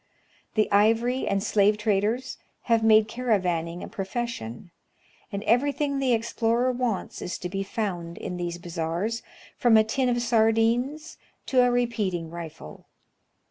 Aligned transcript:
The 0.55 0.67
ivory 0.71 1.27
and 1.27 1.43
slave 1.43 1.77
traders 1.77 2.39
have 2.63 2.83
made 2.83 3.07
caravann 3.07 3.67
ing 3.69 3.83
a 3.83 3.87
pi'ofession, 3.87 4.71
and 5.31 5.43
every 5.43 5.71
thing 5.71 5.99
the 5.99 6.13
explorer 6.13 6.71
wants 6.71 7.21
is 7.21 7.37
to 7.37 7.47
be 7.47 7.61
found 7.61 8.17
in 8.17 8.37
these 8.37 8.57
bazaars, 8.57 9.21
from 9.57 9.77
a 9.77 9.83
tin 9.83 10.09
of 10.09 10.19
sardines 10.23 11.19
to 11.45 11.61
a 11.61 11.69
repeating 11.69 12.31
rifle. 12.31 12.87